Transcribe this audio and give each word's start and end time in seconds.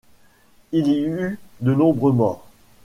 Il 0.71 0.87
y 0.87 1.03
eut 1.05 1.37
de 1.59 1.75
nombreux 1.75 2.11
morts. 2.11 2.47